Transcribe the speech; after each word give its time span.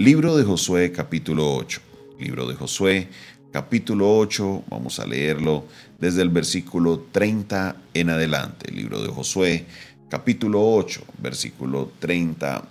Libro 0.00 0.34
de 0.34 0.44
Josué 0.44 0.92
capítulo 0.92 1.54
8. 1.56 1.78
Libro 2.20 2.48
de 2.48 2.54
Josué 2.54 3.08
capítulo 3.52 4.16
8, 4.16 4.64
vamos 4.70 4.98
a 4.98 5.06
leerlo 5.06 5.66
desde 5.98 6.22
el 6.22 6.30
versículo 6.30 7.04
30 7.12 7.76
en 7.92 8.08
adelante. 8.08 8.72
Libro 8.72 9.02
de 9.02 9.08
Josué 9.10 9.66
capítulo 10.08 10.66
8, 10.74 11.02
versículo 11.18 11.92
30 11.98 12.62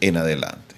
en 0.00 0.16
adelante. 0.16 0.74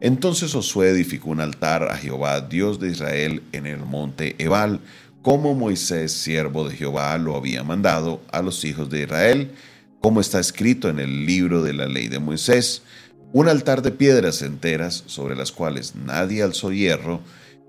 Entonces 0.00 0.50
Josué 0.50 0.88
edificó 0.88 1.28
un 1.28 1.40
altar 1.40 1.82
a 1.82 1.98
Jehová, 1.98 2.40
Dios 2.40 2.80
de 2.80 2.88
Israel, 2.88 3.42
en 3.52 3.66
el 3.66 3.80
monte 3.80 4.34
Ebal, 4.38 4.80
como 5.20 5.52
Moisés, 5.52 6.10
siervo 6.10 6.66
de 6.66 6.74
Jehová, 6.74 7.18
lo 7.18 7.36
había 7.36 7.62
mandado 7.62 8.22
a 8.32 8.40
los 8.40 8.64
hijos 8.64 8.88
de 8.88 9.02
Israel, 9.02 9.50
como 10.00 10.22
está 10.22 10.40
escrito 10.40 10.88
en 10.88 10.98
el 10.98 11.26
libro 11.26 11.62
de 11.62 11.74
la 11.74 11.86
ley 11.86 12.08
de 12.08 12.18
Moisés 12.18 12.80
un 13.32 13.48
altar 13.48 13.82
de 13.82 13.90
piedras 13.90 14.42
enteras 14.42 15.04
sobre 15.06 15.36
las 15.36 15.52
cuales 15.52 15.94
nadie 15.94 16.42
alzó 16.42 16.72
hierro, 16.72 17.20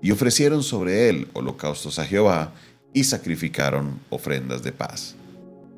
y 0.02 0.12
ofrecieron 0.12 0.62
sobre 0.62 1.10
él 1.10 1.28
holocaustos 1.34 1.98
a 1.98 2.06
Jehová, 2.06 2.54
y 2.94 3.04
sacrificaron 3.04 4.00
ofrendas 4.08 4.62
de 4.62 4.72
paz. 4.72 5.14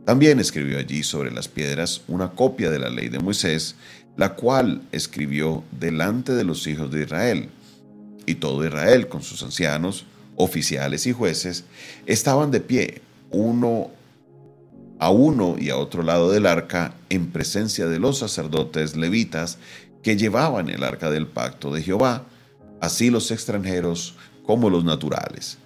También 0.04 0.40
escribió 0.40 0.78
allí 0.78 1.02
sobre 1.02 1.30
las 1.30 1.48
piedras 1.48 2.02
una 2.08 2.30
copia 2.30 2.70
de 2.70 2.78
la 2.78 2.90
ley 2.90 3.08
de 3.08 3.18
Moisés, 3.18 3.76
la 4.16 4.34
cual 4.34 4.82
escribió 4.92 5.64
delante 5.78 6.32
de 6.32 6.44
los 6.44 6.66
hijos 6.66 6.90
de 6.90 7.02
Israel. 7.02 7.48
Y 8.26 8.36
todo 8.36 8.64
Israel, 8.66 9.08
con 9.08 9.22
sus 9.22 9.42
ancianos, 9.42 10.06
oficiales 10.36 11.06
y 11.06 11.12
jueces, 11.12 11.64
estaban 12.06 12.50
de 12.50 12.60
pie, 12.60 13.02
uno 13.30 13.90
a 14.98 15.10
uno 15.10 15.56
y 15.58 15.70
a 15.70 15.76
otro 15.76 16.02
lado 16.02 16.30
del 16.30 16.46
arca 16.46 16.94
en 17.08 17.30
presencia 17.30 17.86
de 17.86 17.98
los 17.98 18.18
sacerdotes 18.18 18.96
levitas 18.96 19.58
que 20.02 20.16
llevaban 20.16 20.68
el 20.68 20.82
arca 20.84 21.10
del 21.10 21.26
pacto 21.26 21.72
de 21.72 21.82
Jehová, 21.82 22.24
así 22.80 23.10
los 23.10 23.30
extranjeros 23.30 24.14
como 24.44 24.70
los 24.70 24.84
naturales. 24.84 25.58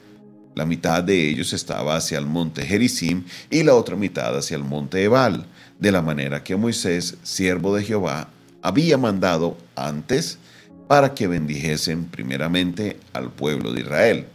La 0.54 0.64
mitad 0.64 1.04
de 1.04 1.28
ellos 1.28 1.52
estaba 1.52 1.96
hacia 1.96 2.18
el 2.18 2.26
monte 2.26 2.64
Gerizim 2.64 3.24
y 3.50 3.62
la 3.62 3.74
otra 3.74 3.96
mitad 3.96 4.36
hacia 4.36 4.56
el 4.56 4.64
monte 4.64 5.04
Ebal, 5.04 5.46
de 5.78 5.92
la 5.92 6.00
manera 6.00 6.42
que 6.42 6.56
Moisés, 6.56 7.18
siervo 7.22 7.76
de 7.76 7.84
Jehová, 7.84 8.28
había 8.62 8.96
mandado 8.96 9.58
antes 9.74 10.38
para 10.88 11.14
que 11.14 11.26
bendijesen 11.26 12.06
primeramente 12.06 12.98
al 13.12 13.30
pueblo 13.30 13.72
de 13.72 13.80
Israel. 13.80 14.26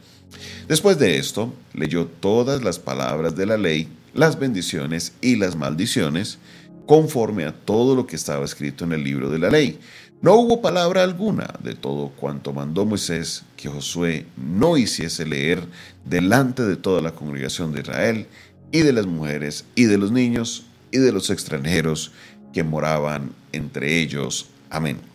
Después 0.67 0.97
de 0.99 1.17
esto, 1.17 1.53
leyó 1.73 2.05
todas 2.05 2.63
las 2.63 2.79
palabras 2.79 3.35
de 3.35 3.45
la 3.45 3.57
ley 3.57 3.87
las 4.13 4.37
bendiciones 4.39 5.13
y 5.21 5.35
las 5.35 5.55
maldiciones 5.55 6.37
conforme 6.85 7.45
a 7.45 7.53
todo 7.53 7.95
lo 7.95 8.07
que 8.07 8.15
estaba 8.15 8.43
escrito 8.43 8.83
en 8.83 8.91
el 8.91 9.03
libro 9.03 9.29
de 9.29 9.39
la 9.39 9.49
ley. 9.49 9.79
No 10.21 10.35
hubo 10.35 10.61
palabra 10.61 11.03
alguna 11.03 11.53
de 11.63 11.73
todo 11.73 12.09
cuanto 12.09 12.53
mandó 12.53 12.85
Moisés 12.85 13.43
que 13.57 13.69
Josué 13.69 14.25
no 14.37 14.77
hiciese 14.77 15.25
leer 15.25 15.63
delante 16.05 16.63
de 16.63 16.75
toda 16.75 17.01
la 17.01 17.13
congregación 17.13 17.73
de 17.73 17.81
Israel 17.81 18.27
y 18.71 18.81
de 18.81 18.93
las 18.93 19.07
mujeres 19.07 19.65
y 19.75 19.85
de 19.85 19.97
los 19.97 20.11
niños 20.11 20.65
y 20.91 20.99
de 20.99 21.11
los 21.11 21.29
extranjeros 21.29 22.11
que 22.53 22.63
moraban 22.63 23.31
entre 23.51 23.99
ellos. 23.99 24.47
Amén. 24.69 25.10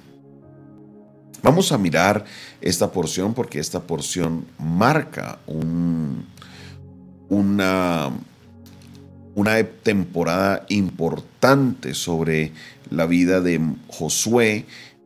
Vamos 1.42 1.72
a 1.72 1.78
mirar 1.78 2.24
esta 2.60 2.90
porción 2.90 3.34
porque 3.34 3.58
esta 3.58 3.80
porción 3.80 4.46
marca 4.58 5.38
un, 5.46 6.26
una 7.28 8.10
una 9.36 9.62
temporada 9.62 10.64
importante 10.70 11.92
sobre 11.92 12.52
la 12.90 13.04
vida 13.06 13.42
de 13.42 13.60
Josué 13.86 14.64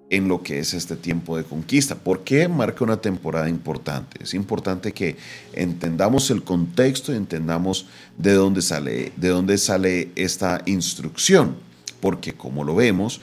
en 0.08 0.28
lo 0.28 0.42
que 0.44 0.60
es 0.60 0.72
este 0.72 0.94
tiempo 0.94 1.36
de 1.36 1.42
conquista. 1.42 1.96
¿Por 1.96 2.22
qué 2.22 2.46
marca 2.46 2.84
una 2.84 3.00
temporada 3.00 3.48
importante? 3.48 4.22
Es 4.22 4.32
importante 4.32 4.92
que 4.92 5.16
entendamos 5.52 6.30
el 6.30 6.44
contexto 6.44 7.12
y 7.12 7.16
entendamos 7.16 7.86
de 8.18 8.34
dónde 8.34 8.62
sale, 8.62 9.12
de 9.16 9.28
dónde 9.28 9.58
sale 9.58 10.12
esta 10.14 10.62
instrucción, 10.64 11.56
porque 12.00 12.34
como 12.34 12.62
lo 12.62 12.76
vemos, 12.76 13.20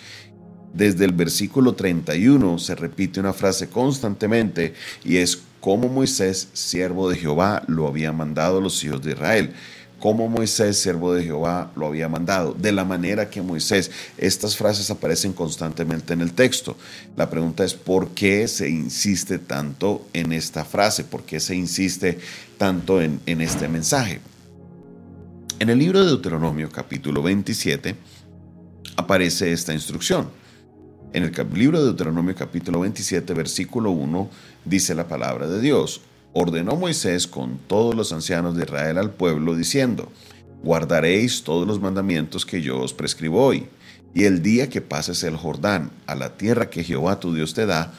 desde 0.73 1.05
el 1.05 1.13
versículo 1.13 1.73
31 1.73 2.59
se 2.59 2.75
repite 2.75 3.19
una 3.19 3.33
frase 3.33 3.69
constantemente 3.69 4.73
y 5.03 5.17
es 5.17 5.41
como 5.59 5.89
Moisés, 5.89 6.49
siervo 6.53 7.09
de 7.09 7.17
Jehová, 7.17 7.63
lo 7.67 7.87
había 7.87 8.11
mandado 8.11 8.59
a 8.59 8.61
los 8.61 8.83
hijos 8.83 9.01
de 9.01 9.11
Israel 9.11 9.53
como 9.99 10.27
Moisés, 10.27 10.77
siervo 10.77 11.13
de 11.13 11.23
Jehová, 11.23 11.71
lo 11.75 11.87
había 11.87 12.07
mandado, 12.07 12.53
de 12.53 12.71
la 12.71 12.85
manera 12.85 13.29
que 13.29 13.41
Moisés. 13.41 13.89
Estas 14.17 14.55
frases 14.55 14.89
aparecen 14.91 15.33
constantemente 15.33 16.13
en 16.13 16.21
el 16.21 16.33
texto. 16.33 16.77
La 17.15 17.29
pregunta 17.29 17.63
es, 17.63 17.73
¿por 17.73 18.09
qué 18.09 18.47
se 18.47 18.69
insiste 18.69 19.39
tanto 19.39 20.07
en 20.13 20.33
esta 20.33 20.65
frase? 20.65 21.03
¿Por 21.03 21.23
qué 21.23 21.39
se 21.39 21.55
insiste 21.55 22.19
tanto 22.57 23.01
en, 23.01 23.19
en 23.25 23.41
este 23.41 23.67
mensaje? 23.67 24.19
En 25.59 25.69
el 25.69 25.79
libro 25.79 26.01
de 26.01 26.05
Deuteronomio 26.05 26.69
capítulo 26.69 27.23
27 27.23 27.95
aparece 28.97 29.51
esta 29.51 29.73
instrucción. 29.73 30.29
En 31.13 31.23
el 31.23 31.31
libro 31.53 31.79
de 31.79 31.85
Deuteronomio 31.85 32.35
capítulo 32.35 32.81
27 32.81 33.33
versículo 33.33 33.91
1 33.91 34.29
dice 34.65 34.93
la 34.93 35.07
palabra 35.07 35.47
de 35.47 35.61
Dios, 35.61 36.01
ordenó 36.33 36.75
Moisés 36.75 37.27
con 37.27 37.57
todos 37.59 37.95
los 37.95 38.11
ancianos 38.11 38.57
de 38.57 38.63
Israel 38.63 38.97
al 38.97 39.11
pueblo, 39.11 39.55
diciendo, 39.55 40.11
guardaréis 40.63 41.43
todos 41.43 41.65
los 41.65 41.79
mandamientos 41.79 42.45
que 42.45 42.61
yo 42.61 42.79
os 42.81 42.93
prescribo 42.93 43.43
hoy, 43.43 43.67
y 44.13 44.25
el 44.25 44.43
día 44.43 44.69
que 44.69 44.81
pases 44.81 45.23
el 45.23 45.37
Jordán 45.37 45.91
a 46.07 46.15
la 46.15 46.35
tierra 46.37 46.69
que 46.69 46.83
Jehová 46.83 47.21
tu 47.21 47.33
Dios 47.33 47.53
te 47.53 47.65
da, 47.65 47.93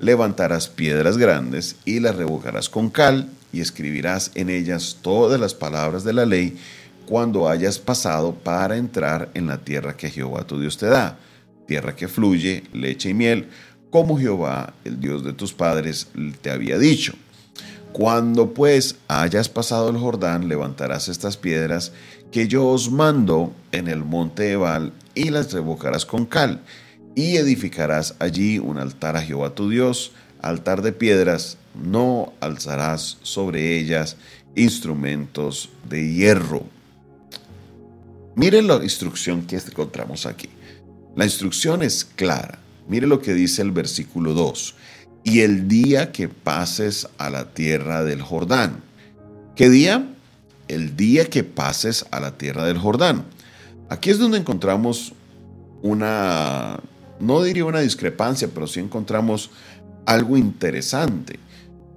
levantarás 0.00 0.68
piedras 0.68 1.18
grandes 1.18 1.76
y 1.84 2.00
las 2.00 2.16
revocarás 2.16 2.70
con 2.70 2.88
cal, 2.88 3.28
y 3.52 3.60
escribirás 3.60 4.32
en 4.34 4.48
ellas 4.48 4.98
todas 5.02 5.38
las 5.38 5.54
palabras 5.54 6.02
de 6.02 6.14
la 6.14 6.24
ley 6.24 6.56
cuando 7.06 7.46
hayas 7.46 7.78
pasado 7.78 8.34
para 8.34 8.78
entrar 8.78 9.30
en 9.34 9.46
la 9.46 9.58
tierra 9.58 9.96
que 9.96 10.10
Jehová 10.10 10.46
tu 10.46 10.58
Dios 10.58 10.78
te 10.78 10.86
da, 10.86 11.18
tierra 11.66 11.96
que 11.96 12.08
fluye 12.08 12.64
leche 12.72 13.10
y 13.10 13.14
miel, 13.14 13.48
como 13.90 14.18
Jehová, 14.18 14.74
el 14.84 15.00
Dios 15.00 15.24
de 15.24 15.32
tus 15.32 15.52
padres, 15.52 16.08
te 16.42 16.50
había 16.50 16.78
dicho 16.78 17.14
cuando 17.94 18.54
pues 18.54 18.96
hayas 19.06 19.48
pasado 19.48 19.88
el 19.88 19.96
Jordán, 19.96 20.48
levantarás 20.48 21.06
estas 21.06 21.36
piedras 21.36 21.92
que 22.32 22.48
yo 22.48 22.66
os 22.66 22.90
mando 22.90 23.54
en 23.70 23.86
el 23.86 24.02
monte 24.02 24.50
Ebal 24.50 24.92
y 25.14 25.30
las 25.30 25.52
revocarás 25.52 26.04
con 26.04 26.26
cal, 26.26 26.60
y 27.14 27.36
edificarás 27.36 28.16
allí 28.18 28.58
un 28.58 28.78
altar 28.78 29.16
a 29.16 29.22
Jehová 29.22 29.54
tu 29.54 29.70
Dios, 29.70 30.10
altar 30.42 30.82
de 30.82 30.90
piedras, 30.90 31.56
no 31.80 32.32
alzarás 32.40 33.18
sobre 33.22 33.78
ellas 33.78 34.16
instrumentos 34.56 35.70
de 35.88 36.14
hierro. 36.14 36.64
Miren 38.34 38.66
la 38.66 38.82
instrucción 38.82 39.46
que 39.46 39.54
encontramos 39.54 40.26
aquí. 40.26 40.48
La 41.16 41.24
instrucción 41.24 41.82
es 41.82 42.04
clara. 42.04 42.58
Mire 42.88 43.06
lo 43.06 43.20
que 43.20 43.34
dice 43.34 43.62
el 43.62 43.70
versículo 43.70 44.34
2 44.34 44.74
y 45.22 45.40
el 45.40 45.68
día 45.68 46.12
que 46.12 46.28
pases 46.28 47.08
a 47.18 47.30
la 47.30 47.54
tierra 47.54 48.04
del 48.04 48.20
Jordán. 48.20 48.82
¿Qué 49.56 49.70
día? 49.70 50.08
El 50.68 50.96
día 50.96 51.26
que 51.26 51.44
pases 51.44 52.04
a 52.10 52.20
la 52.20 52.36
tierra 52.36 52.64
del 52.66 52.78
Jordán. 52.78 53.24
Aquí 53.88 54.10
es 54.10 54.18
donde 54.18 54.38
encontramos 54.38 55.12
una, 55.82 56.80
no 57.20 57.42
diría 57.42 57.64
una 57.64 57.80
discrepancia, 57.80 58.48
pero 58.52 58.66
sí 58.66 58.80
encontramos 58.80 59.50
algo 60.06 60.36
interesante, 60.36 61.38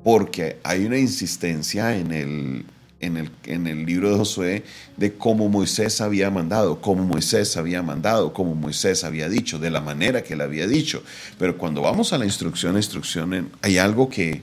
porque 0.03 0.59
hay 0.63 0.85
una 0.85 0.97
insistencia 0.97 1.97
en 1.97 2.11
el, 2.11 2.65
en 2.99 3.17
el, 3.17 3.31
en 3.45 3.67
el 3.67 3.85
libro 3.85 4.11
de 4.11 4.17
Josué 4.17 4.63
de 4.97 5.13
cómo 5.13 5.49
Moisés 5.49 6.01
había 6.01 6.31
mandado, 6.31 6.81
cómo 6.81 7.03
Moisés 7.03 7.55
había 7.57 7.83
mandado, 7.83 8.33
cómo 8.33 8.55
Moisés 8.55 9.03
había 9.03 9.29
dicho, 9.29 9.59
de 9.59 9.69
la 9.69 9.81
manera 9.81 10.23
que 10.23 10.35
le 10.35 10.43
había 10.43 10.67
dicho. 10.67 11.03
Pero 11.37 11.57
cuando 11.57 11.81
vamos 11.81 12.13
a 12.13 12.17
la 12.17 12.25
instrucción, 12.25 12.75
instrucción, 12.75 13.51
hay 13.61 13.77
algo 13.77 14.09
que, 14.09 14.41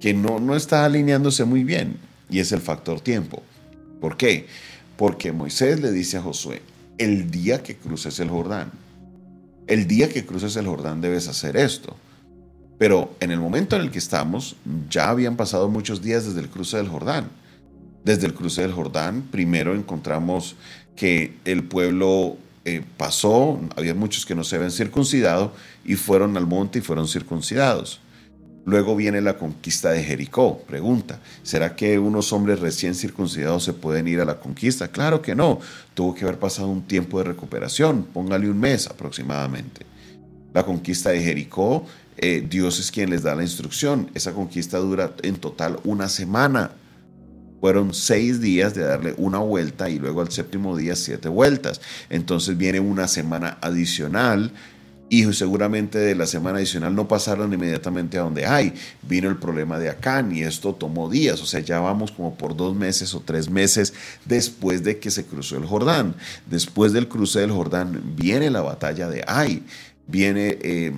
que 0.00 0.14
no, 0.14 0.38
no 0.38 0.56
está 0.56 0.84
alineándose 0.84 1.44
muy 1.44 1.64
bien 1.64 1.98
y 2.30 2.38
es 2.38 2.52
el 2.52 2.60
factor 2.60 3.00
tiempo. 3.00 3.42
¿Por 4.00 4.16
qué? 4.16 4.46
Porque 4.96 5.32
Moisés 5.32 5.80
le 5.80 5.92
dice 5.92 6.16
a 6.16 6.22
Josué, 6.22 6.62
el 6.98 7.30
día 7.30 7.62
que 7.62 7.76
cruces 7.76 8.18
el 8.20 8.28
Jordán, 8.28 8.70
el 9.66 9.86
día 9.86 10.08
que 10.08 10.24
cruces 10.24 10.56
el 10.56 10.66
Jordán 10.66 11.00
debes 11.00 11.28
hacer 11.28 11.56
esto. 11.56 11.96
Pero 12.78 13.14
en 13.20 13.30
el 13.30 13.38
momento 13.38 13.76
en 13.76 13.82
el 13.82 13.90
que 13.90 13.98
estamos, 13.98 14.56
ya 14.88 15.10
habían 15.10 15.36
pasado 15.36 15.68
muchos 15.68 16.00
días 16.00 16.24
desde 16.24 16.40
el 16.40 16.48
cruce 16.48 16.78
del 16.78 16.88
Jordán 16.88 17.28
desde 18.04 18.26
el 18.26 18.34
cruce 18.34 18.62
del 18.62 18.72
Jordán. 18.72 19.22
Primero 19.30 19.74
encontramos 19.74 20.56
que 20.96 21.34
el 21.44 21.64
pueblo 21.64 22.36
eh, 22.64 22.82
pasó, 22.96 23.60
había 23.76 23.94
muchos 23.94 24.26
que 24.26 24.34
no 24.34 24.44
se 24.44 24.56
habían 24.56 24.70
circuncidado 24.70 25.52
y 25.84 25.94
fueron 25.94 26.36
al 26.36 26.46
monte 26.46 26.78
y 26.78 26.82
fueron 26.82 27.08
circuncidados. 27.08 28.00
Luego 28.66 28.94
viene 28.94 29.20
la 29.20 29.38
conquista 29.38 29.90
de 29.90 30.02
Jericó. 30.02 30.58
Pregunta, 30.66 31.20
¿será 31.42 31.74
que 31.74 31.98
unos 31.98 32.32
hombres 32.32 32.60
recién 32.60 32.94
circuncidados 32.94 33.64
se 33.64 33.72
pueden 33.72 34.06
ir 34.06 34.20
a 34.20 34.26
la 34.26 34.38
conquista? 34.38 34.88
Claro 34.88 35.22
que 35.22 35.34
no. 35.34 35.60
Tuvo 35.94 36.14
que 36.14 36.24
haber 36.24 36.38
pasado 36.38 36.68
un 36.68 36.82
tiempo 36.82 37.18
de 37.18 37.24
recuperación, 37.24 38.04
póngale 38.04 38.50
un 38.50 38.60
mes 38.60 38.86
aproximadamente. 38.86 39.86
La 40.52 40.64
conquista 40.64 41.10
de 41.10 41.22
Jericó 41.22 41.86
eh, 42.22 42.46
Dios 42.46 42.78
es 42.78 42.90
quien 42.90 43.08
les 43.08 43.22
da 43.22 43.34
la 43.34 43.42
instrucción. 43.42 44.10
Esa 44.14 44.32
conquista 44.32 44.76
dura 44.76 45.14
en 45.22 45.36
total 45.36 45.80
una 45.84 46.08
semana. 46.08 46.72
Fueron 47.60 47.92
seis 47.92 48.40
días 48.40 48.74
de 48.74 48.82
darle 48.82 49.14
una 49.18 49.38
vuelta 49.38 49.90
y 49.90 49.98
luego 49.98 50.22
al 50.22 50.30
séptimo 50.30 50.76
día 50.76 50.96
siete 50.96 51.28
vueltas. 51.28 51.80
Entonces 52.08 52.56
viene 52.56 52.80
una 52.80 53.06
semana 53.06 53.58
adicional 53.60 54.52
y 55.10 55.30
seguramente 55.32 55.98
de 55.98 56.14
la 56.14 56.26
semana 56.26 56.58
adicional 56.58 56.94
no 56.94 57.08
pasaron 57.08 57.52
inmediatamente 57.52 58.16
a 58.16 58.22
donde 58.22 58.46
hay. 58.46 58.72
Vino 59.02 59.28
el 59.28 59.36
problema 59.36 59.78
de 59.78 59.90
Acán 59.90 60.34
y 60.34 60.42
esto 60.42 60.72
tomó 60.72 61.10
días, 61.10 61.42
o 61.42 61.46
sea, 61.46 61.60
ya 61.60 61.80
vamos 61.80 62.12
como 62.12 62.36
por 62.36 62.56
dos 62.56 62.76
meses 62.76 63.12
o 63.14 63.20
tres 63.20 63.50
meses 63.50 63.92
después 64.24 64.84
de 64.84 65.00
que 65.00 65.10
se 65.10 65.26
cruzó 65.26 65.56
el 65.56 65.66
Jordán. 65.66 66.14
Después 66.46 66.92
del 66.92 67.08
cruce 67.08 67.40
del 67.40 67.50
Jordán 67.50 68.00
viene 68.16 68.50
la 68.50 68.62
batalla 68.62 69.08
de 69.08 69.24
Ai, 69.26 69.64
viene 70.06 70.58
eh, 70.62 70.92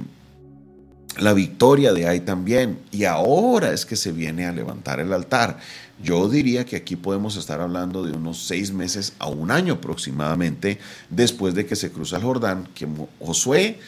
la 1.19 1.35
victoria 1.35 1.93
de 1.93 2.09
Ai 2.09 2.20
también 2.20 2.79
y 2.91 3.05
ahora 3.05 3.73
es 3.73 3.85
que 3.85 3.97
se 3.97 4.12
viene 4.12 4.47
a 4.47 4.53
levantar 4.53 5.00
el 5.00 5.12
altar. 5.12 5.59
Yo 6.03 6.29
diría 6.29 6.64
que 6.64 6.76
aquí 6.76 6.97
podemos 6.97 7.37
estar 7.37 7.61
hablando 7.61 8.03
de 8.03 8.12
unos 8.12 8.47
seis 8.47 8.73
meses 8.73 9.12
a 9.19 9.29
un 9.29 9.50
año 9.50 9.75
aproximadamente 9.75 10.79
después 11.11 11.55
de 11.55 11.67
que 11.67 11.76
se 11.76 11.93
cruza 11.93 12.17
el 12.17 12.23
Jordán, 12.23 12.69
que 12.75 12.88
Josué 13.20 13.79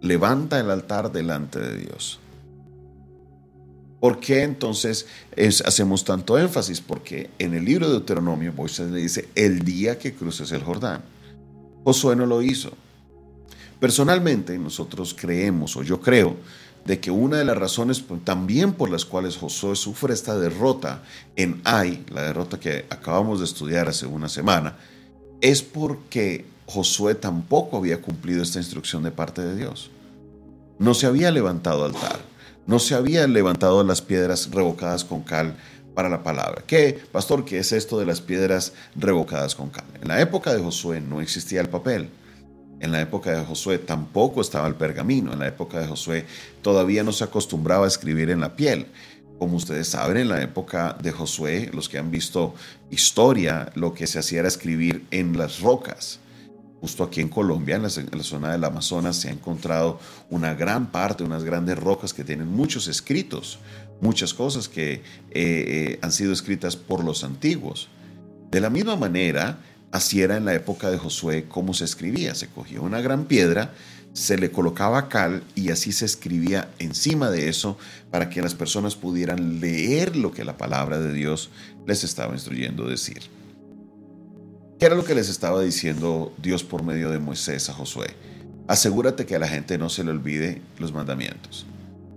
levanta 0.00 0.58
el 0.58 0.70
altar 0.70 1.12
delante 1.12 1.60
de 1.60 1.76
Dios. 1.78 2.18
¿Por 4.00 4.18
qué 4.18 4.42
entonces 4.42 5.06
hacemos 5.64 6.04
tanto 6.04 6.36
énfasis? 6.36 6.80
Porque 6.80 7.30
en 7.38 7.54
el 7.54 7.64
libro 7.64 7.86
de 7.86 7.92
Deuteronomio 7.92 8.52
Moisés 8.52 8.90
le 8.90 8.98
dice 8.98 9.28
el 9.36 9.60
día 9.60 9.96
que 9.96 10.12
cruces 10.12 10.50
el 10.50 10.64
Jordán. 10.64 11.02
Josué 11.84 12.16
no 12.16 12.26
lo 12.26 12.42
hizo. 12.42 12.72
Personalmente 13.78 14.58
nosotros 14.58 15.14
creemos, 15.18 15.76
o 15.76 15.84
yo 15.84 16.00
creo, 16.00 16.36
de 16.84 17.00
que 17.00 17.10
una 17.10 17.38
de 17.38 17.44
las 17.44 17.56
razones 17.56 18.04
también 18.24 18.72
por 18.72 18.90
las 18.90 19.04
cuales 19.04 19.36
Josué 19.36 19.76
sufre 19.76 20.14
esta 20.14 20.38
derrota 20.38 21.02
en 21.36 21.60
Ai, 21.64 22.04
la 22.10 22.22
derrota 22.22 22.58
que 22.58 22.86
acabamos 22.90 23.38
de 23.38 23.44
estudiar 23.44 23.88
hace 23.88 24.06
una 24.06 24.28
semana, 24.28 24.76
es 25.40 25.62
porque 25.62 26.44
Josué 26.66 27.14
tampoco 27.14 27.76
había 27.76 28.00
cumplido 28.00 28.42
esta 28.42 28.58
instrucción 28.58 29.02
de 29.02 29.10
parte 29.10 29.42
de 29.42 29.56
Dios. 29.56 29.90
No 30.78 30.94
se 30.94 31.06
había 31.06 31.30
levantado 31.30 31.84
altar, 31.84 32.20
no 32.66 32.78
se 32.78 32.94
habían 32.94 33.32
levantado 33.32 33.84
las 33.84 34.02
piedras 34.02 34.50
revocadas 34.50 35.04
con 35.04 35.22
cal 35.22 35.56
para 35.94 36.08
la 36.08 36.22
palabra. 36.22 36.64
¿Qué, 36.66 36.98
pastor, 37.12 37.44
qué 37.44 37.58
es 37.58 37.72
esto 37.72 37.98
de 37.98 38.06
las 38.06 38.20
piedras 38.20 38.72
revocadas 38.96 39.54
con 39.54 39.70
cal? 39.70 39.84
En 40.00 40.08
la 40.08 40.20
época 40.20 40.52
de 40.54 40.62
Josué 40.62 41.00
no 41.00 41.20
existía 41.20 41.60
el 41.60 41.68
papel. 41.68 42.08
En 42.82 42.90
la 42.90 43.00
época 43.00 43.30
de 43.30 43.44
Josué 43.44 43.78
tampoco 43.78 44.40
estaba 44.40 44.66
el 44.66 44.74
pergamino. 44.74 45.32
En 45.32 45.38
la 45.38 45.46
época 45.46 45.78
de 45.78 45.86
Josué 45.86 46.26
todavía 46.62 47.04
no 47.04 47.12
se 47.12 47.22
acostumbraba 47.22 47.84
a 47.84 47.88
escribir 47.88 48.28
en 48.28 48.40
la 48.40 48.56
piel. 48.56 48.88
Como 49.38 49.56
ustedes 49.56 49.86
saben, 49.86 50.16
en 50.16 50.28
la 50.28 50.42
época 50.42 50.96
de 51.00 51.12
Josué, 51.12 51.70
los 51.72 51.88
que 51.88 51.98
han 51.98 52.10
visto 52.10 52.56
historia, 52.90 53.70
lo 53.76 53.94
que 53.94 54.08
se 54.08 54.18
hacía 54.18 54.40
era 54.40 54.48
escribir 54.48 55.06
en 55.12 55.38
las 55.38 55.60
rocas. 55.60 56.18
Justo 56.80 57.04
aquí 57.04 57.20
en 57.20 57.28
Colombia, 57.28 57.76
en 57.76 57.82
la, 57.82 58.24
zona 58.24 58.50
del 58.50 58.64
Amazonas, 58.64 59.14
se 59.14 59.28
ha 59.28 59.32
encontrado 59.32 60.00
una 60.28 60.54
gran 60.54 60.90
parte, 60.90 61.22
unas 61.22 61.44
grandes 61.44 61.78
rocas 61.78 62.12
que 62.12 62.24
tienen 62.24 62.48
muchos 62.48 62.88
escritos, 62.88 63.60
muchas 64.00 64.34
cosas 64.34 64.68
que 64.68 64.94
eh, 64.94 65.02
eh, 65.30 65.98
han 66.02 66.10
sido 66.10 66.32
escritas 66.32 66.74
por 66.74 67.04
los 67.04 67.22
antiguos. 67.22 67.88
De 68.50 68.60
la 68.60 68.70
misma 68.70 68.96
manera, 68.96 69.60
así 69.92 70.22
era 70.22 70.36
en 70.36 70.44
la 70.44 70.54
época 70.54 70.90
de 70.90 70.98
Josué 70.98 71.44
cómo 71.48 71.74
se 71.74 71.84
escribía. 71.84 72.34
Se 72.34 72.48
cogía 72.48 72.80
una 72.80 73.00
gran 73.00 73.26
piedra, 73.26 73.72
se 74.12 74.36
le 74.36 74.50
colocaba 74.50 75.08
cal 75.08 75.44
y 75.54 75.70
así 75.70 75.92
se 75.92 76.04
escribía 76.04 76.68
encima 76.78 77.30
de 77.30 77.48
eso 77.48 77.78
para 78.10 78.28
que 78.28 78.42
las 78.42 78.54
personas 78.54 78.96
pudieran 78.96 79.60
leer 79.60 80.16
lo 80.16 80.32
que 80.32 80.44
la 80.44 80.56
palabra 80.56 80.98
de 80.98 81.12
Dios 81.12 81.50
les 81.86 82.02
estaba 82.02 82.32
instruyendo 82.34 82.88
decir. 82.88 83.22
¿Qué 84.78 84.86
era 84.86 84.96
lo 84.96 85.04
que 85.04 85.14
les 85.14 85.28
estaba 85.28 85.62
diciendo 85.62 86.34
Dios 86.42 86.64
por 86.64 86.82
medio 86.82 87.10
de 87.10 87.20
Moisés 87.20 87.68
a 87.68 87.72
Josué? 87.72 88.08
Asegúrate 88.66 89.26
que 89.26 89.36
a 89.36 89.38
la 89.38 89.46
gente 89.46 89.78
no 89.78 89.88
se 89.88 90.02
le 90.02 90.10
olvide 90.10 90.60
los 90.78 90.92
mandamientos. 90.92 91.66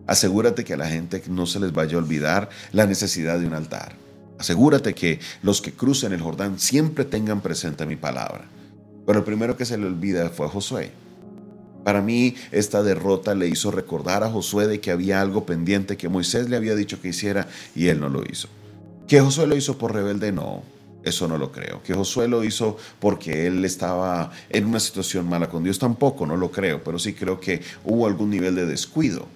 Asegúrate 0.08 0.64
que 0.64 0.74
a 0.74 0.78
la 0.78 0.88
gente 0.88 1.22
no 1.28 1.46
se 1.46 1.60
les 1.60 1.72
vaya 1.72 1.96
a 1.96 2.00
olvidar 2.00 2.50
la 2.72 2.86
necesidad 2.86 3.40
de 3.40 3.48
un 3.48 3.54
altar. 3.54 4.05
Asegúrate 4.38 4.94
que 4.94 5.20
los 5.42 5.62
que 5.62 5.74
crucen 5.74 6.14
el 6.14 6.22
Jordán 6.22 6.60
siempre 6.60 7.06
tengan 7.06 7.42
presente 7.42 7.86
mi 7.86 7.96
palabra. 7.96 8.46
Pero 9.06 9.20
el 9.20 9.26
primero 9.26 9.56
que 9.56 9.66
se 9.66 9.78
le 9.78 9.86
olvida 9.86 10.30
fue 10.30 10.50
Josué. 10.50 10.92
Para 11.84 12.02
mí, 12.02 12.36
esta 12.52 12.82
derrota 12.82 13.36
le 13.36 13.48
hizo 13.48 13.70
recordar 13.70 14.24
a 14.24 14.32
Josué 14.32 14.68
de 14.68 14.80
que 14.82 14.92
había 14.92 15.22
algo 15.22 15.46
pendiente 15.46 15.98
que 15.98 16.10
Moisés 16.10 16.50
le 16.50 16.58
había 16.58 16.76
dicho 16.76 17.00
que 17.00 17.10
hiciera 17.10 17.48
y 17.76 17.88
él 17.88 18.00
no 18.00 18.10
lo 18.10 18.24
hizo. 18.24 18.48
¿Que 19.08 19.22
Josué 19.22 19.46
lo 19.46 19.56
hizo 19.56 19.78
por 19.78 19.94
rebelde? 19.94 20.32
No. 20.32 20.64
Eso 21.04 21.28
no 21.28 21.38
lo 21.38 21.52
creo. 21.52 21.84
Que 21.84 21.94
Josué 21.94 22.28
lo 22.28 22.44
hizo 22.44 22.78
porque 23.00 23.46
él 23.46 23.64
estaba 23.64 24.32
en 24.50 24.66
una 24.66 24.80
situación 24.80 25.30
mala 25.30 25.48
con 25.48 25.64
Dios 25.64 25.78
tampoco, 25.78 26.26
no 26.26 26.36
lo 26.36 26.50
creo, 26.50 26.84
pero 26.84 26.98
sí 26.98 27.14
creo 27.14 27.40
que 27.40 27.62
hubo 27.84 28.08
algún 28.08 28.32
nivel 28.32 28.56
de 28.56 28.66
descuido. 28.66 29.28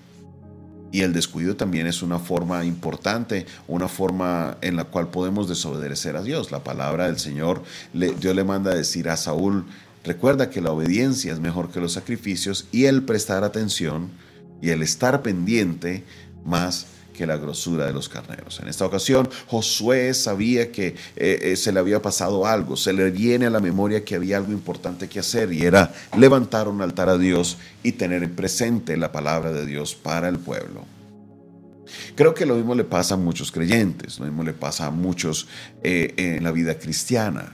Y 0.91 1.01
el 1.01 1.13
descuido 1.13 1.55
también 1.55 1.87
es 1.87 2.01
una 2.01 2.19
forma 2.19 2.65
importante, 2.65 3.45
una 3.67 3.87
forma 3.87 4.57
en 4.61 4.75
la 4.75 4.85
cual 4.85 5.09
podemos 5.09 5.47
desobedecer 5.47 6.15
a 6.15 6.23
Dios. 6.23 6.51
La 6.51 6.63
palabra 6.63 7.05
del 7.05 7.19
Señor, 7.19 7.63
Dios 7.93 8.35
le 8.35 8.43
manda 8.43 8.71
a 8.71 8.75
decir 8.75 9.09
a 9.09 9.17
Saúl, 9.17 9.65
recuerda 10.03 10.49
que 10.49 10.61
la 10.61 10.71
obediencia 10.71 11.31
es 11.31 11.39
mejor 11.39 11.71
que 11.71 11.79
los 11.79 11.93
sacrificios 11.93 12.67
y 12.71 12.85
el 12.85 13.03
prestar 13.03 13.43
atención 13.43 14.09
y 14.61 14.69
el 14.69 14.81
estar 14.81 15.21
pendiente 15.21 16.03
más 16.43 16.87
que 17.19 17.27
la 17.27 17.35
grosura 17.35 17.85
de 17.85 17.91
los 17.91 18.07
carneros. 18.07 18.61
En 18.61 18.69
esta 18.69 18.85
ocasión, 18.85 19.27
Josué 19.47 20.13
sabía 20.13 20.71
que 20.71 20.95
eh, 21.17 21.39
eh, 21.41 21.55
se 21.57 21.73
le 21.73 21.81
había 21.81 22.01
pasado 22.01 22.45
algo, 22.45 22.77
se 22.77 22.93
le 22.93 23.11
viene 23.11 23.47
a 23.47 23.49
la 23.49 23.59
memoria 23.59 24.05
que 24.05 24.15
había 24.15 24.37
algo 24.37 24.53
importante 24.53 25.09
que 25.09 25.19
hacer 25.19 25.51
y 25.51 25.65
era 25.65 25.93
levantar 26.17 26.69
un 26.69 26.81
altar 26.81 27.09
a 27.09 27.17
Dios 27.17 27.57
y 27.83 27.91
tener 27.91 28.31
presente 28.31 28.95
la 28.95 29.11
palabra 29.11 29.51
de 29.51 29.65
Dios 29.65 29.95
para 29.95 30.29
el 30.29 30.39
pueblo. 30.39 30.85
Creo 32.15 32.33
que 32.33 32.45
lo 32.45 32.55
mismo 32.55 32.73
le 32.73 32.85
pasa 32.85 33.15
a 33.15 33.17
muchos 33.17 33.51
creyentes, 33.51 34.17
lo 34.17 34.25
mismo 34.25 34.43
le 34.43 34.53
pasa 34.53 34.85
a 34.85 34.91
muchos 34.91 35.49
eh, 35.83 36.13
en 36.15 36.41
la 36.41 36.53
vida 36.53 36.79
cristiana. 36.79 37.53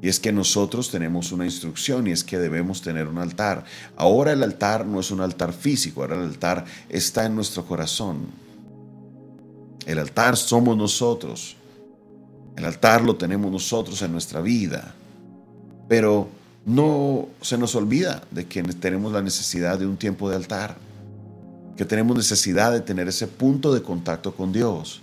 Y 0.00 0.08
es 0.08 0.18
que 0.18 0.32
nosotros 0.32 0.90
tenemos 0.90 1.32
una 1.32 1.44
instrucción 1.44 2.06
y 2.06 2.12
es 2.12 2.24
que 2.24 2.38
debemos 2.38 2.80
tener 2.80 3.08
un 3.08 3.18
altar. 3.18 3.64
Ahora 3.94 4.32
el 4.32 4.42
altar 4.42 4.86
no 4.86 5.00
es 5.00 5.10
un 5.10 5.20
altar 5.20 5.52
físico, 5.52 6.00
ahora 6.00 6.16
el 6.16 6.22
altar 6.22 6.64
está 6.88 7.26
en 7.26 7.34
nuestro 7.34 7.66
corazón. 7.66 8.49
El 9.90 9.98
altar 9.98 10.36
somos 10.36 10.76
nosotros. 10.76 11.56
El 12.56 12.64
altar 12.64 13.02
lo 13.02 13.16
tenemos 13.16 13.50
nosotros 13.50 14.00
en 14.02 14.12
nuestra 14.12 14.40
vida. 14.40 14.94
Pero 15.88 16.28
no 16.64 17.26
se 17.40 17.58
nos 17.58 17.74
olvida 17.74 18.22
de 18.30 18.46
que 18.46 18.62
tenemos 18.62 19.12
la 19.12 19.20
necesidad 19.20 19.80
de 19.80 19.88
un 19.88 19.96
tiempo 19.96 20.30
de 20.30 20.36
altar, 20.36 20.76
que 21.76 21.84
tenemos 21.84 22.16
necesidad 22.16 22.70
de 22.70 22.82
tener 22.82 23.08
ese 23.08 23.26
punto 23.26 23.74
de 23.74 23.82
contacto 23.82 24.32
con 24.32 24.52
Dios 24.52 25.02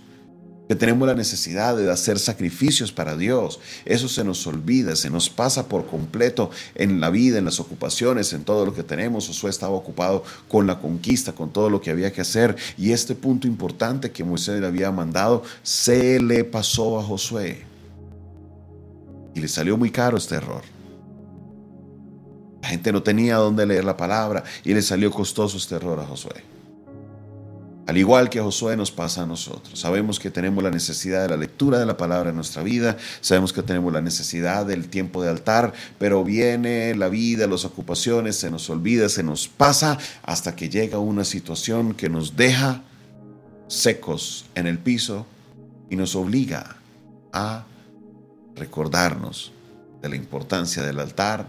que 0.68 0.76
tenemos 0.76 1.08
la 1.08 1.14
necesidad 1.14 1.76
de 1.76 1.90
hacer 1.90 2.18
sacrificios 2.18 2.92
para 2.92 3.16
Dios. 3.16 3.58
Eso 3.86 4.06
se 4.06 4.22
nos 4.22 4.46
olvida, 4.46 4.94
se 4.96 5.08
nos 5.08 5.30
pasa 5.30 5.66
por 5.66 5.86
completo 5.86 6.50
en 6.74 7.00
la 7.00 7.08
vida, 7.08 7.38
en 7.38 7.46
las 7.46 7.58
ocupaciones, 7.58 8.34
en 8.34 8.44
todo 8.44 8.66
lo 8.66 8.74
que 8.74 8.82
tenemos. 8.82 9.26
Josué 9.26 9.48
estaba 9.48 9.74
ocupado 9.74 10.22
con 10.46 10.66
la 10.66 10.78
conquista, 10.78 11.32
con 11.32 11.50
todo 11.50 11.70
lo 11.70 11.80
que 11.80 11.90
había 11.90 12.12
que 12.12 12.20
hacer. 12.20 12.54
Y 12.76 12.92
este 12.92 13.14
punto 13.14 13.48
importante 13.48 14.10
que 14.10 14.24
Moisés 14.24 14.60
le 14.60 14.66
había 14.66 14.92
mandado, 14.92 15.42
se 15.62 16.20
le 16.20 16.44
pasó 16.44 17.00
a 17.00 17.02
Josué. 17.02 17.62
Y 19.34 19.40
le 19.40 19.48
salió 19.48 19.78
muy 19.78 19.90
caro 19.90 20.18
este 20.18 20.34
error. 20.34 20.62
La 22.60 22.68
gente 22.68 22.92
no 22.92 23.02
tenía 23.02 23.36
dónde 23.36 23.64
leer 23.64 23.84
la 23.84 23.96
palabra 23.96 24.44
y 24.64 24.74
le 24.74 24.82
salió 24.82 25.10
costoso 25.10 25.56
este 25.56 25.76
error 25.76 25.98
a 26.00 26.04
Josué. 26.04 26.57
Al 27.88 27.96
igual 27.96 28.28
que 28.28 28.38
a 28.38 28.42
Josué 28.42 28.76
nos 28.76 28.90
pasa 28.90 29.22
a 29.22 29.26
nosotros. 29.26 29.80
Sabemos 29.80 30.20
que 30.20 30.30
tenemos 30.30 30.62
la 30.62 30.70
necesidad 30.70 31.22
de 31.22 31.30
la 31.30 31.38
lectura 31.38 31.78
de 31.78 31.86
la 31.86 31.96
palabra 31.96 32.28
en 32.28 32.36
nuestra 32.36 32.62
vida, 32.62 32.98
sabemos 33.22 33.54
que 33.54 33.62
tenemos 33.62 33.90
la 33.94 34.02
necesidad 34.02 34.66
del 34.66 34.90
tiempo 34.90 35.22
de 35.22 35.30
altar, 35.30 35.72
pero 35.98 36.22
viene 36.22 36.94
la 36.94 37.08
vida, 37.08 37.46
las 37.46 37.64
ocupaciones, 37.64 38.36
se 38.36 38.50
nos 38.50 38.68
olvida, 38.68 39.08
se 39.08 39.22
nos 39.22 39.48
pasa 39.48 39.96
hasta 40.22 40.54
que 40.54 40.68
llega 40.68 40.98
una 40.98 41.24
situación 41.24 41.94
que 41.94 42.10
nos 42.10 42.36
deja 42.36 42.82
secos 43.68 44.44
en 44.54 44.66
el 44.66 44.78
piso 44.78 45.24
y 45.88 45.96
nos 45.96 46.14
obliga 46.14 46.76
a 47.32 47.64
recordarnos 48.54 49.50
de 50.02 50.10
la 50.10 50.16
importancia 50.16 50.82
del 50.82 51.00
altar, 51.00 51.48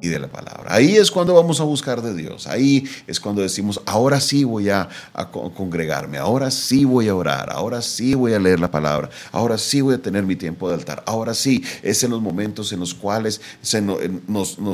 y 0.00 0.08
de 0.08 0.18
la 0.18 0.28
palabra. 0.28 0.74
Ahí 0.74 0.96
es 0.96 1.10
cuando 1.10 1.34
vamos 1.34 1.60
a 1.60 1.64
buscar 1.64 2.02
de 2.02 2.14
Dios. 2.14 2.46
Ahí 2.46 2.88
es 3.06 3.18
cuando 3.18 3.42
decimos, 3.42 3.80
ahora 3.84 4.20
sí 4.20 4.44
voy 4.44 4.70
a, 4.70 4.88
congregarme, 5.32 6.18
ahora 6.18 6.50
sí 6.50 6.84
voy 6.84 7.08
a 7.08 7.14
orar, 7.14 7.50
ahora 7.50 7.82
sí 7.82 8.14
voy 8.14 8.32
a 8.32 8.38
leer 8.38 8.60
la 8.60 8.70
palabra, 8.70 9.10
ahora 9.32 9.58
sí 9.58 9.80
voy 9.80 9.94
a 9.94 10.02
tener 10.02 10.24
mi 10.24 10.36
tiempo 10.36 10.68
de 10.68 10.74
altar, 10.74 11.02
ahora 11.06 11.34
sí 11.34 11.64
es 11.82 12.02
en 12.04 12.10
los 12.10 12.22
momentos 12.22 12.72
en 12.72 12.80
los 12.80 12.94
cuales 12.94 13.40
se 13.60 13.82
nos, 13.82 13.98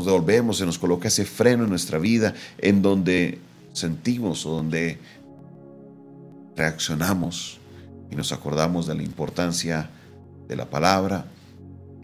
devolvemos, 0.04 0.58
se 0.58 0.66
nos 0.66 0.78
coloca 0.78 1.08
ese 1.08 1.24
freno 1.24 1.64
en 1.64 1.70
nuestra 1.70 1.98
vida, 1.98 2.34
en 2.58 2.82
donde 2.82 3.38
sentimos 3.72 4.44
o 4.44 4.50
donde 4.50 4.98
reaccionamos 6.56 7.58
y 8.10 8.14
nos 8.14 8.32
acordamos 8.32 8.86
de 8.86 8.94
la 8.94 9.02
importancia 9.02 9.90
de 10.46 10.56
la 10.56 10.66
palabra 10.66 11.26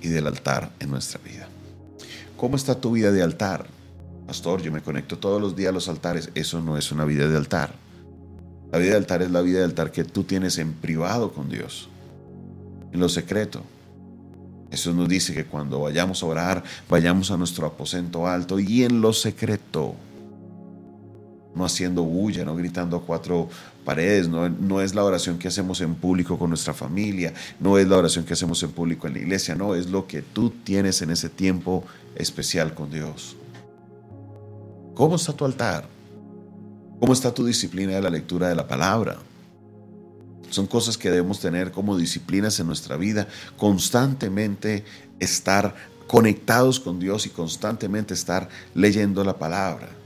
y 0.00 0.08
del 0.08 0.26
altar 0.26 0.70
en 0.80 0.90
nuestra 0.90 1.20
vida. 1.22 1.50
¿Cómo 2.40 2.56
está 2.56 2.80
tu 2.80 2.92
vida 2.92 3.12
de 3.12 3.23
altar? 3.23 3.66
Pastor, 4.26 4.62
yo 4.62 4.73
me 4.73 4.80
conecto 4.80 5.18
todos 5.18 5.42
los 5.42 5.54
días 5.54 5.68
a 5.68 5.73
los 5.73 5.90
altares. 5.90 6.30
Eso 6.35 6.62
no 6.62 6.78
es 6.78 6.90
una 6.90 7.04
vida 7.04 7.28
de 7.28 7.37
altar. 7.37 7.75
La 8.73 8.78
vida 8.78 8.92
de 8.92 8.97
altar 8.97 9.20
es 9.20 9.30
la 9.30 9.42
vida 9.42 9.59
de 9.59 9.66
altar 9.66 9.92
que 9.92 10.04
tú 10.04 10.25
tienes 10.25 10.56
en 10.56 10.73
privado 10.73 11.32
con 11.32 11.50
Dios, 11.50 11.90
en 12.92 13.00
lo 13.00 13.11
secreto. 13.11 13.62
Eso 14.70 14.94
nos 14.94 15.06
dice 15.06 15.35
que 15.35 15.44
cuando 15.44 15.80
vayamos 15.80 16.23
a 16.23 16.26
orar, 16.26 16.64
vayamos 16.88 17.30
a 17.30 17.37
nuestro 17.37 17.66
aposento 17.66 18.26
alto 18.26 18.59
y 18.59 18.85
en 18.85 19.02
lo 19.02 19.12
secreto 19.12 19.94
no 21.54 21.64
haciendo 21.64 22.02
bulla, 22.02 22.45
no 22.45 22.54
gritando 22.54 22.97
a 22.97 23.02
cuatro 23.02 23.49
paredes, 23.85 24.28
no, 24.28 24.49
no, 24.49 24.80
es 24.80 24.95
la 24.95 25.04
oración 25.04 25.38
que 25.38 25.49
hacemos 25.49 25.80
en 25.80 25.95
público 25.95 26.38
con 26.38 26.50
nuestra 26.50 26.75
familia, 26.75 27.35
no 27.59 27.78
es 27.78 27.88
la 27.88 27.97
oración 27.97 28.25
que 28.25 28.35
hacemos 28.35 28.62
en 28.62 28.71
público 28.71 29.07
en 29.07 29.14
la 29.14 29.19
iglesia, 29.21 29.54
no, 29.54 29.75
es 29.75 29.90
lo 29.90 30.07
que 30.07 30.23
tú 30.23 30.50
tienes 30.50 31.02
en 31.02 31.11
ese 31.11 31.28
tiempo 31.28 31.85
especial 32.14 32.75
con 32.75 32.90
Dios. 32.90 33.37
¿Cómo 34.95 35.16
está 35.16 35.33
tu 35.33 35.45
altar? 35.45 35.88
¿Cómo 37.00 37.12
está 37.12 37.33
tu 37.33 37.45
disciplina 37.45 37.95
de 37.95 38.02
la 38.02 38.11
lectura 38.11 38.49
de 38.49 38.54
la 38.54 38.69
palabra? 38.69 39.16
Son 40.50 40.66
cosas 40.66 40.99
que 40.99 41.11
debemos 41.11 41.40
tener 41.40 41.71
como 41.71 41.97
disciplinas 41.97 42.61
en 42.61 42.66
nuestra 42.66 42.97
vida, 42.97 43.26
constantemente 43.57 44.85
estar 45.19 45.75
conectados 46.07 46.80
con 46.80 46.99
Dios 46.99 47.25
y 47.26 47.30
constantemente 47.30 48.14
estar 48.14 48.49
leyendo 48.75 49.25
la 49.25 49.38
palabra. 49.38 50.00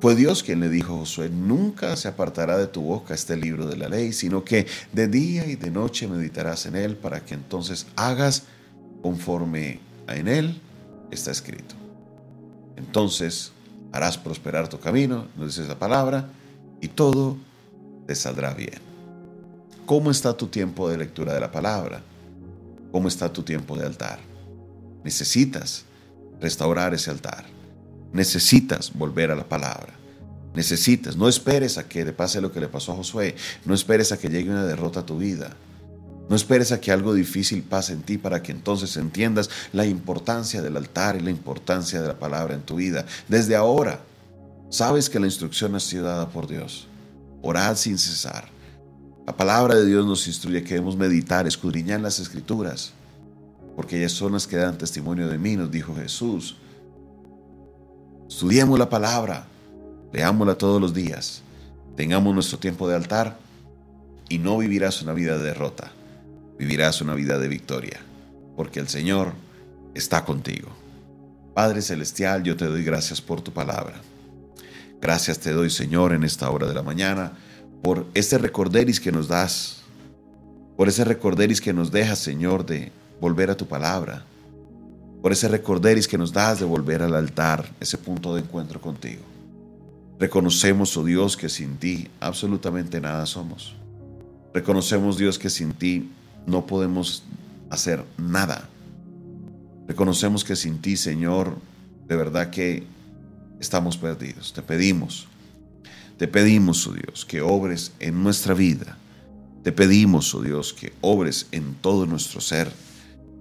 Fue 0.00 0.14
Dios 0.14 0.42
quien 0.42 0.60
le 0.60 0.68
dijo 0.68 0.94
a 0.94 0.98
Josué, 0.98 1.30
nunca 1.30 1.96
se 1.96 2.08
apartará 2.08 2.58
de 2.58 2.66
tu 2.66 2.82
boca 2.82 3.14
este 3.14 3.36
libro 3.36 3.66
de 3.66 3.76
la 3.76 3.88
ley, 3.88 4.12
sino 4.12 4.44
que 4.44 4.66
de 4.92 5.08
día 5.08 5.46
y 5.46 5.56
de 5.56 5.70
noche 5.70 6.06
meditarás 6.06 6.66
en 6.66 6.76
él 6.76 6.96
para 6.96 7.24
que 7.24 7.34
entonces 7.34 7.86
hagas 7.96 8.42
conforme 9.02 9.80
en 10.08 10.28
él 10.28 10.60
está 11.10 11.30
escrito. 11.30 11.74
Entonces 12.76 13.52
harás 13.90 14.18
prosperar 14.18 14.68
tu 14.68 14.78
camino, 14.78 15.28
nos 15.36 15.48
dice 15.48 15.62
esa 15.62 15.78
palabra, 15.78 16.28
y 16.82 16.88
todo 16.88 17.38
te 18.06 18.14
saldrá 18.14 18.52
bien. 18.52 18.80
¿Cómo 19.86 20.10
está 20.10 20.36
tu 20.36 20.48
tiempo 20.48 20.88
de 20.90 20.98
lectura 20.98 21.32
de 21.32 21.40
la 21.40 21.50
palabra? 21.50 22.02
¿Cómo 22.92 23.08
está 23.08 23.32
tu 23.32 23.42
tiempo 23.42 23.76
de 23.78 23.86
altar? 23.86 24.18
Necesitas 25.04 25.84
restaurar 26.40 26.92
ese 26.92 27.10
altar. 27.10 27.55
Necesitas 28.16 28.94
volver 28.94 29.30
a 29.30 29.36
la 29.36 29.46
palabra. 29.46 29.92
Necesitas, 30.54 31.18
no 31.18 31.28
esperes 31.28 31.76
a 31.76 31.86
que 31.86 32.02
le 32.02 32.14
pase 32.14 32.40
lo 32.40 32.50
que 32.50 32.60
le 32.60 32.68
pasó 32.68 32.92
a 32.92 32.96
Josué. 32.96 33.36
No 33.66 33.74
esperes 33.74 34.10
a 34.10 34.18
que 34.18 34.30
llegue 34.30 34.50
una 34.50 34.64
derrota 34.64 35.00
a 35.00 35.06
tu 35.06 35.18
vida. 35.18 35.54
No 36.30 36.34
esperes 36.34 36.72
a 36.72 36.80
que 36.80 36.90
algo 36.90 37.12
difícil 37.12 37.62
pase 37.62 37.92
en 37.92 38.00
ti 38.00 38.16
para 38.16 38.42
que 38.42 38.52
entonces 38.52 38.96
entiendas 38.96 39.50
la 39.74 39.84
importancia 39.84 40.62
del 40.62 40.78
altar 40.78 41.16
y 41.16 41.20
la 41.20 41.30
importancia 41.30 42.00
de 42.00 42.08
la 42.08 42.18
palabra 42.18 42.54
en 42.54 42.62
tu 42.62 42.76
vida. 42.76 43.04
Desde 43.28 43.54
ahora, 43.54 44.00
sabes 44.70 45.10
que 45.10 45.20
la 45.20 45.26
instrucción 45.26 45.74
ha 45.74 45.80
sido 45.80 46.06
dada 46.06 46.30
por 46.30 46.48
Dios. 46.48 46.88
Orad 47.42 47.76
sin 47.76 47.98
cesar. 47.98 48.48
La 49.26 49.36
palabra 49.36 49.74
de 49.74 49.84
Dios 49.84 50.06
nos 50.06 50.26
instruye 50.26 50.64
que 50.64 50.74
debemos 50.74 50.96
meditar, 50.96 51.46
escudriñar 51.46 52.00
las 52.00 52.18
escrituras, 52.18 52.92
porque 53.76 53.98
ellas 53.98 54.12
son 54.12 54.32
las 54.32 54.46
que 54.46 54.56
dan 54.56 54.78
testimonio 54.78 55.28
de 55.28 55.36
mí, 55.36 55.54
nos 55.54 55.70
dijo 55.70 55.94
Jesús. 55.94 56.56
Estudiemos 58.28 58.76
la 58.76 58.90
palabra, 58.90 59.46
leámosla 60.12 60.58
todos 60.58 60.80
los 60.80 60.92
días, 60.92 61.42
tengamos 61.96 62.34
nuestro 62.34 62.58
tiempo 62.58 62.88
de 62.88 62.96
altar 62.96 63.38
y 64.28 64.38
no 64.38 64.58
vivirás 64.58 65.00
una 65.00 65.12
vida 65.12 65.38
de 65.38 65.44
derrota, 65.44 65.92
vivirás 66.58 67.00
una 67.00 67.14
vida 67.14 67.38
de 67.38 67.46
victoria, 67.46 68.00
porque 68.56 68.80
el 68.80 68.88
Señor 68.88 69.32
está 69.94 70.24
contigo. 70.24 70.70
Padre 71.54 71.82
Celestial, 71.82 72.42
yo 72.42 72.56
te 72.56 72.64
doy 72.66 72.82
gracias 72.82 73.20
por 73.20 73.40
tu 73.40 73.52
palabra. 73.52 73.94
Gracias 75.00 75.38
te 75.38 75.52
doy, 75.52 75.70
Señor, 75.70 76.12
en 76.12 76.24
esta 76.24 76.50
hora 76.50 76.66
de 76.66 76.74
la 76.74 76.82
mañana, 76.82 77.32
por 77.80 78.06
este 78.14 78.38
recorderis 78.38 78.98
que 78.98 79.12
nos 79.12 79.28
das, 79.28 79.82
por 80.76 80.88
ese 80.88 81.04
recorderis 81.04 81.60
que 81.60 81.72
nos 81.72 81.92
dejas, 81.92 82.18
Señor, 82.18 82.66
de 82.66 82.90
volver 83.20 83.50
a 83.50 83.56
tu 83.56 83.66
palabra 83.66 84.24
por 85.22 85.32
ese 85.32 85.48
recorderis 85.48 86.06
que 86.06 86.18
nos 86.18 86.32
das 86.32 86.60
de 86.60 86.64
volver 86.64 87.02
al 87.02 87.14
altar, 87.14 87.70
ese 87.80 87.98
punto 87.98 88.34
de 88.34 88.42
encuentro 88.42 88.80
contigo. 88.80 89.22
Reconocemos, 90.18 90.96
oh 90.96 91.04
Dios, 91.04 91.36
que 91.36 91.48
sin 91.48 91.76
ti 91.76 92.08
absolutamente 92.20 93.00
nada 93.00 93.26
somos. 93.26 93.74
Reconocemos, 94.54 95.18
Dios, 95.18 95.38
que 95.38 95.50
sin 95.50 95.72
ti 95.72 96.10
no 96.46 96.66
podemos 96.66 97.24
hacer 97.68 98.04
nada. 98.16 98.68
Reconocemos 99.86 100.44
que 100.44 100.56
sin 100.56 100.78
ti, 100.80 100.96
Señor, 100.96 101.56
de 102.08 102.16
verdad 102.16 102.50
que 102.50 102.84
estamos 103.60 103.98
perdidos. 103.98 104.52
Te 104.52 104.62
pedimos, 104.62 105.28
te 106.16 106.28
pedimos, 106.28 106.86
oh 106.86 106.92
Dios, 106.92 107.24
que 107.26 107.42
obres 107.42 107.92
en 108.00 108.22
nuestra 108.22 108.54
vida. 108.54 108.96
Te 109.62 109.72
pedimos, 109.72 110.34
oh 110.34 110.40
Dios, 110.40 110.72
que 110.72 110.92
obres 111.00 111.46
en 111.52 111.74
todo 111.74 112.06
nuestro 112.06 112.40
ser 112.40 112.70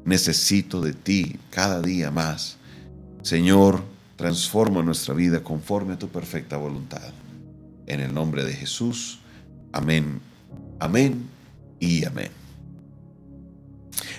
necesito 0.06 0.82
de 0.82 0.94
ti 0.94 1.38
cada 1.50 1.82
día 1.82 2.12
más. 2.12 2.58
Señor, 3.24 3.84
transforma 4.16 4.82
nuestra 4.82 5.14
vida 5.14 5.44
conforme 5.44 5.94
a 5.94 6.00
tu 6.00 6.08
perfecta 6.08 6.58
voluntad. 6.58 7.12
En 7.88 8.00
el 8.00 8.14
nombre 8.14 8.46
de 8.46 8.54
Jesús. 8.54 9.20
Amén, 9.74 10.22
amén 10.80 11.28
y 11.80 12.06
amén. 12.06 12.30